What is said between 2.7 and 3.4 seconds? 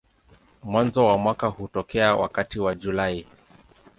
Julai.